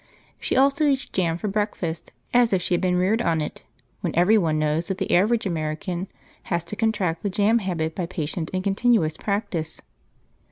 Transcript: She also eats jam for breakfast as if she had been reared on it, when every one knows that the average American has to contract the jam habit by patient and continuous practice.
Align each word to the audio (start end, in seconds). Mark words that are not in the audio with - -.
She 0.39 0.55
also 0.57 0.83
eats 0.85 1.05
jam 1.07 1.37
for 1.37 1.47
breakfast 1.47 2.11
as 2.33 2.53
if 2.53 2.61
she 2.63 2.73
had 2.73 2.81
been 2.81 2.95
reared 2.97 3.21
on 3.21 3.39
it, 3.39 3.61
when 3.99 4.15
every 4.15 4.35
one 4.35 4.57
knows 4.57 4.87
that 4.87 4.97
the 4.97 5.15
average 5.15 5.45
American 5.45 6.07
has 6.45 6.63
to 6.63 6.75
contract 6.75 7.21
the 7.21 7.29
jam 7.29 7.59
habit 7.59 7.93
by 7.93 8.07
patient 8.07 8.49
and 8.51 8.63
continuous 8.63 9.15
practice. 9.15 9.79